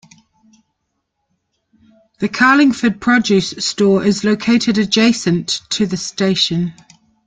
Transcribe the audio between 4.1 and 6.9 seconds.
located adjacent to the station.